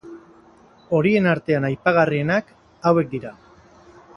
Horien 0.99 1.27
artean 1.33 1.67
aipagarrienak, 1.69 2.51
hauek 2.93 3.13
dira. 3.13 3.35